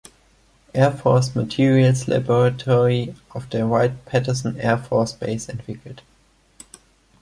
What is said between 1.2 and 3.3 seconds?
Materials Laboratory